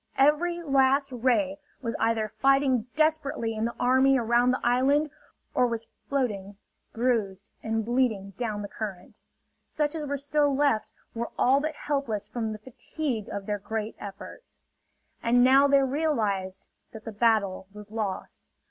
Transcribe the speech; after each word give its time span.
Every 0.17 0.63
last 0.63 1.11
ray 1.11 1.59
was 1.83 1.95
either 1.99 2.27
fighting 2.39 2.87
desperately 2.95 3.53
in 3.53 3.65
the 3.65 3.75
army 3.79 4.17
around 4.17 4.49
the 4.49 4.59
island, 4.63 5.11
or 5.53 5.67
was 5.67 5.89
floating 6.09 6.57
bruised 6.91 7.51
and 7.61 7.85
bleeding 7.85 8.31
down 8.31 8.63
the 8.63 8.67
current. 8.67 9.19
Such 9.63 9.93
as 9.93 10.07
were 10.07 10.17
still 10.17 10.55
left 10.55 10.91
were 11.13 11.29
all 11.37 11.59
but 11.61 11.75
helpless 11.75 12.27
from 12.27 12.51
the 12.51 12.57
fatigue 12.57 13.29
of 13.29 13.45
their 13.45 13.59
great 13.59 13.95
efforts. 13.99 14.65
And 15.21 15.43
now 15.43 15.67
they 15.67 15.83
realized 15.83 16.69
that 16.93 17.05
the 17.05 17.11
battle 17.11 17.67
was 17.71 17.91
lost. 17.91 18.49